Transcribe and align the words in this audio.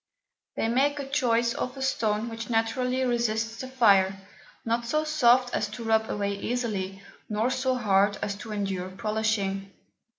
They 0.55 0.67
make 0.67 1.11
choice 1.13 1.53
of 1.53 1.77
a 1.77 1.83
Stone 1.83 2.27
which 2.29 2.49
naturally 2.49 3.03
resists 3.05 3.57
the 3.61 3.67
Fire, 3.67 4.17
not 4.65 4.83
so 4.87 5.03
soft 5.03 5.53
as 5.53 5.67
to 5.67 5.83
rub 5.83 6.09
away 6.09 6.33
easily, 6.39 7.03
nor 7.29 7.51
so 7.51 7.75
hard 7.75 8.17
as 8.19 8.33
to 8.37 8.51
endure 8.51 8.89
polishing. 8.89 9.71